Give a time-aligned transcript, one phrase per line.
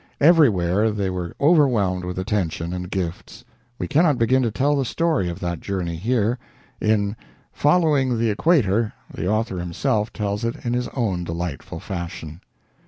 [0.19, 3.45] Everywhere they were overwhelmed with attention and gifts.
[3.77, 6.39] We cannot begin to tell the story of that journey here.
[6.81, 7.15] In
[7.53, 12.41] "Following the Equator" the author himself tells it in his own delightful fashion.